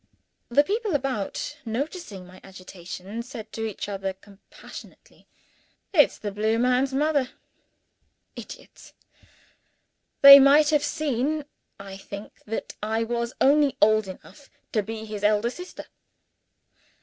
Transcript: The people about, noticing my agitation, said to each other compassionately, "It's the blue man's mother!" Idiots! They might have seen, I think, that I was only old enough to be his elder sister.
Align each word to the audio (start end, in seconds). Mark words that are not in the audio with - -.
The 0.49 0.63
people 0.63 0.95
about, 0.95 1.59
noticing 1.63 2.25
my 2.25 2.41
agitation, 2.43 3.21
said 3.21 3.51
to 3.53 3.67
each 3.67 3.87
other 3.87 4.13
compassionately, 4.13 5.27
"It's 5.93 6.17
the 6.17 6.31
blue 6.31 6.57
man's 6.57 6.91
mother!" 6.91 7.29
Idiots! 8.35 8.93
They 10.23 10.39
might 10.39 10.71
have 10.71 10.83
seen, 10.83 11.45
I 11.79 11.97
think, 11.97 12.41
that 12.47 12.73
I 12.81 13.03
was 13.03 13.35
only 13.39 13.77
old 13.79 14.07
enough 14.07 14.49
to 14.71 14.81
be 14.81 15.05
his 15.05 15.23
elder 15.23 15.51
sister. 15.51 15.85